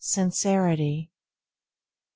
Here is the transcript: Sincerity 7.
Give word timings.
Sincerity 0.03 1.11
7. 1.11 1.11